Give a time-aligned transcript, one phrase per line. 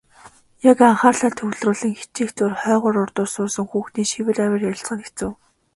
[0.71, 5.31] Яг анхаарлаа төвлөрүүлэн хичээх зуур хойгуур урдуур суусан хүүхдийн шивэр авир ярилцах нь хэцүү.